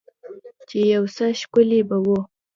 چې 0.69 0.79
يو 0.95 1.03
څه 1.15 1.25
ښکلي 1.39 1.81
به 1.89 1.97
وو. 2.05 2.17